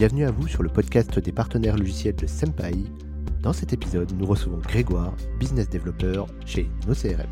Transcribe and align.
bienvenue 0.00 0.24
à 0.24 0.30
vous 0.30 0.48
sur 0.48 0.62
le 0.62 0.70
podcast 0.70 1.18
des 1.18 1.30
partenaires 1.30 1.76
logiciels 1.76 2.16
de 2.16 2.26
Senpai. 2.26 2.72
Dans 3.42 3.52
cet 3.52 3.74
épisode, 3.74 4.10
nous 4.12 4.24
recevons 4.24 4.56
Grégoire, 4.56 5.14
business 5.38 5.68
developer 5.68 6.24
chez 6.46 6.70
NoCRM. 6.88 7.28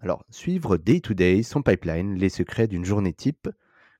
Alors, 0.00 0.24
suivre 0.30 0.78
day 0.78 1.00
to 1.00 1.12
day 1.12 1.42
son 1.42 1.60
pipeline, 1.60 2.14
les 2.14 2.30
secrets 2.30 2.66
d'une 2.66 2.86
journée 2.86 3.12
type. 3.12 3.46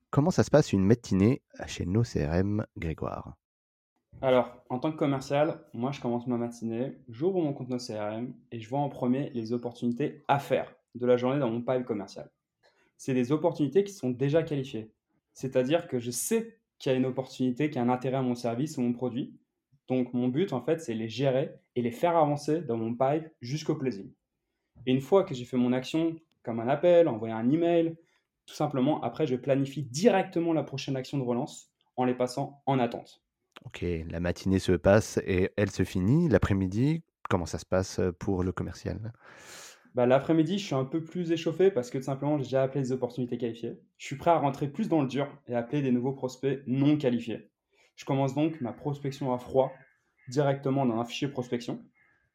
Comment 0.08 0.30
ça 0.30 0.42
se 0.42 0.50
passe 0.50 0.72
une 0.72 0.86
matinée 0.86 1.42
chez 1.66 1.84
NoCRM, 1.84 2.64
Grégoire? 2.78 3.36
Alors, 4.22 4.64
en 4.70 4.78
tant 4.78 4.90
que 4.90 4.96
commercial, 4.96 5.60
moi 5.74 5.92
je 5.92 6.00
commence 6.00 6.26
ma 6.26 6.38
matinée, 6.38 6.96
j'ouvre 7.10 7.42
mon 7.42 7.52
compte 7.52 7.68
NoCRM 7.68 8.32
et 8.52 8.58
je 8.58 8.70
vois 8.70 8.80
en 8.80 8.88
premier 8.88 9.28
les 9.34 9.52
opportunités 9.52 10.24
à 10.28 10.38
faire 10.38 10.74
de 10.94 11.04
la 11.04 11.18
journée 11.18 11.38
dans 11.38 11.50
mon 11.50 11.60
pipe 11.60 11.84
commercial. 11.84 12.30
C'est 12.96 13.12
des 13.12 13.32
opportunités 13.32 13.84
qui 13.84 13.92
sont 13.92 14.08
déjà 14.08 14.42
qualifiées. 14.42 14.94
C'est-à-dire 15.34 15.88
que 15.88 15.98
je 15.98 16.10
sais 16.10 16.59
qu'il 16.80 16.90
y 16.90 16.94
a 16.94 16.98
une 16.98 17.06
opportunité, 17.06 17.68
qu'il 17.68 17.76
y 17.76 17.78
a 17.78 17.82
un 17.82 17.90
intérêt 17.90 18.16
à 18.16 18.22
mon 18.22 18.34
service 18.34 18.76
ou 18.76 18.80
mon 18.80 18.92
produit. 18.92 19.38
Donc 19.86 20.12
mon 20.14 20.26
but, 20.26 20.52
en 20.52 20.62
fait, 20.62 20.80
c'est 20.80 20.94
les 20.94 21.08
gérer 21.08 21.54
et 21.76 21.82
les 21.82 21.90
faire 21.92 22.16
avancer 22.16 22.62
dans 22.62 22.76
mon 22.76 22.94
pipe 22.94 23.28
jusqu'au 23.40 23.76
closing. 23.76 24.10
Et 24.86 24.92
une 24.92 25.00
fois 25.00 25.24
que 25.24 25.34
j'ai 25.34 25.44
fait 25.44 25.58
mon 25.58 25.72
action, 25.72 26.16
comme 26.42 26.58
un 26.58 26.68
appel, 26.68 27.06
envoyer 27.06 27.34
un 27.34 27.48
email, 27.50 27.96
tout 28.46 28.54
simplement, 28.54 29.00
après, 29.02 29.26
je 29.26 29.36
planifie 29.36 29.82
directement 29.82 30.52
la 30.52 30.62
prochaine 30.62 30.96
action 30.96 31.18
de 31.18 31.22
relance 31.22 31.70
en 31.96 32.04
les 32.04 32.14
passant 32.14 32.62
en 32.66 32.78
attente. 32.78 33.22
Ok, 33.66 33.84
la 34.08 34.20
matinée 34.20 34.58
se 34.58 34.72
passe 34.72 35.20
et 35.26 35.50
elle 35.56 35.70
se 35.70 35.84
finit. 35.84 36.28
L'après-midi, 36.28 37.02
comment 37.28 37.46
ça 37.46 37.58
se 37.58 37.66
passe 37.66 38.00
pour 38.18 38.42
le 38.42 38.52
commercial? 38.52 39.12
Bah, 39.94 40.06
L'après-midi, 40.06 40.58
je 40.58 40.66
suis 40.66 40.74
un 40.74 40.84
peu 40.84 41.02
plus 41.02 41.32
échauffé 41.32 41.70
parce 41.70 41.90
que 41.90 41.98
tout 41.98 42.04
simplement, 42.04 42.38
j'ai 42.38 42.44
déjà 42.44 42.62
appelé 42.62 42.82
des 42.82 42.92
opportunités 42.92 43.38
qualifiées. 43.38 43.78
Je 43.98 44.06
suis 44.06 44.16
prêt 44.16 44.30
à 44.30 44.38
rentrer 44.38 44.68
plus 44.68 44.88
dans 44.88 45.02
le 45.02 45.08
dur 45.08 45.28
et 45.48 45.54
appeler 45.54 45.82
des 45.82 45.92
nouveaux 45.92 46.12
prospects 46.12 46.62
non 46.66 46.96
qualifiés. 46.96 47.50
Je 47.96 48.04
commence 48.04 48.34
donc 48.34 48.60
ma 48.60 48.72
prospection 48.72 49.32
à 49.32 49.38
froid 49.38 49.72
directement 50.28 50.86
dans 50.86 50.98
un 50.98 51.04
fichier 51.04 51.28
prospection. 51.28 51.84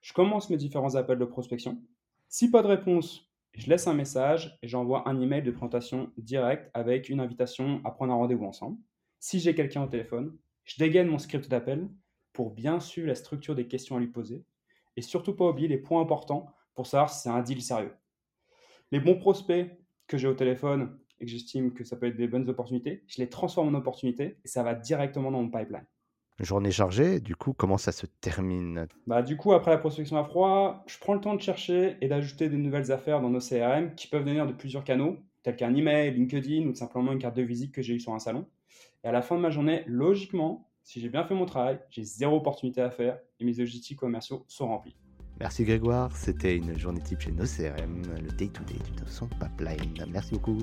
Je 0.02 0.14
commence 0.14 0.50
mes 0.50 0.58
différents 0.58 0.96
appels 0.96 1.18
de 1.18 1.26
prospection. 1.26 1.82
Si 2.28 2.52
pas 2.52 2.62
de 2.62 2.68
réponse, 2.68 3.32
je 3.54 3.70
laisse 3.70 3.88
un 3.88 3.94
message 3.94 4.60
et 4.62 4.68
j'envoie 4.68 5.08
un 5.08 5.20
email 5.20 5.42
de 5.42 5.52
présentation 5.52 6.12
direct 6.18 6.70
avec 6.74 7.10
une 7.10 7.20
invitation 7.20 7.82
à 7.86 7.92
prendre 7.92 8.14
un 8.14 8.18
rendez-vous 8.18 8.46
ensemble. 8.46 8.78
Si 9.20 9.40
j'ai 9.40 9.56
quelqu'un 9.56 9.84
au 9.84 9.88
téléphone, 9.88 10.38
je 10.66 10.76
dégaine 10.78 11.08
mon 11.08 11.18
script 11.18 11.48
d'appel 11.50 11.90
pour 12.34 12.52
bien 12.52 12.80
suivre 12.80 13.08
la 13.08 13.16
structure 13.16 13.56
des 13.56 13.68
questions 13.68 13.96
à 13.96 14.00
lui 14.00 14.08
poser 14.08 14.44
et 14.98 15.02
surtout 15.02 15.36
pas 15.36 15.50
oublier 15.50 15.68
les 15.68 15.78
points 15.78 16.02
importants 16.02 16.54
pour 16.76 16.88
savoir 16.88 17.10
si 17.10 17.22
c'est 17.22 17.30
un 17.30 17.42
deal 17.42 17.62
sérieux. 17.62 17.94
Les 18.92 19.00
bons 19.00 19.18
prospects 19.18 19.72
que 20.08 20.18
j'ai 20.18 20.28
au 20.28 20.34
téléphone 20.34 21.00
et 21.20 21.26
que 21.26 21.32
j'estime 21.32 21.74
que 21.74 21.84
ça 21.84 21.96
peut 21.96 22.08
être 22.08 22.18
des 22.18 22.28
bonnes 22.28 22.48
opportunités, 22.50 23.04
je 23.08 23.18
les 23.22 23.30
transforme 23.30 23.74
en 23.74 23.78
opportunités 23.78 24.38
et 24.44 24.48
ça 24.48 24.64
va 24.64 24.76
directement 24.76 25.32
dans 25.32 25.42
mon 25.42 25.50
pipeline. 25.50 25.86
Journée 26.42 26.72
chargée, 26.72 27.22
du 27.22 27.36
coup, 27.38 27.54
comment 27.54 27.78
ça 27.78 27.94
se 27.94 28.06
termine? 28.06 28.88
Bah, 29.08 29.22
Du 29.22 29.38
coup, 29.38 29.54
après 29.54 29.72
la 29.72 29.78
prospection 29.78 30.18
à 30.18 30.26
froid, 30.26 30.84
je 30.86 31.00
prends 31.00 31.14
le 31.14 31.22
temps 31.22 31.34
de 31.34 31.42
chercher 31.42 31.98
et 32.02 32.10
d'ajouter 32.10 32.50
des 32.50 32.58
nouvelles 32.58 32.92
affaires 32.92 33.22
dans 33.22 33.30
nos 33.30 33.40
CRM 33.40 33.96
qui 33.96 34.08
peuvent 34.08 34.26
venir 34.26 34.46
de 34.46 34.52
plusieurs 34.52 34.84
canaux, 34.84 35.18
tels 35.44 35.56
qu'un 35.56 35.74
email, 35.74 36.14
LinkedIn 36.14 36.68
ou 36.68 36.76
simplement 36.76 37.14
une 37.14 37.20
carte 37.20 37.38
de 37.38 37.42
visite 37.42 37.72
que 37.72 37.82
j'ai 37.82 37.96
eue 37.96 38.02
sur 38.02 38.14
un 38.14 38.20
salon. 38.20 38.46
Et 39.06 39.08
à 39.08 39.14
la 39.14 39.22
fin 39.22 39.38
de 39.38 39.42
ma 39.42 39.50
journée, 39.50 39.84
logiquement, 39.88 40.70
si 40.84 41.00
j'ai 41.00 41.10
bien 41.10 41.24
fait 41.24 41.36
mon 41.36 41.46
travail, 41.46 41.80
j'ai 41.90 42.04
zéro 42.04 42.36
opportunité 42.36 42.82
à 42.82 42.92
faire 42.92 43.18
et 43.40 43.46
mes 43.46 43.60
objectifs 43.62 43.98
commerciaux 43.98 44.44
sont 44.50 44.68
remplis. 44.68 44.98
Merci 45.40 45.66
Grégoire, 45.66 46.16
c'était 46.16 46.56
une 46.56 46.78
journée 46.80 47.02
type 47.02 47.20
chez 47.20 47.32
nos 47.32 47.44
CRM, 47.44 48.04
le 48.24 48.32
day-to-day 48.38 48.76
-day 48.76 49.04
de 49.04 49.10
son 49.10 49.28
pipeline. 49.28 50.06
Merci 50.10 50.32
beaucoup. 50.36 50.60